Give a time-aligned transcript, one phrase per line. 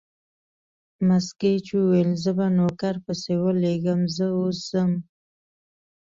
[1.07, 4.91] مس ګېج وویل: زه به نوکر پسې ولېږم، زه اوس ځم.